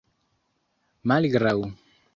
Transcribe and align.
malgraŭ 1.11 1.57